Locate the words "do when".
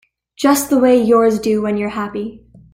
1.37-1.77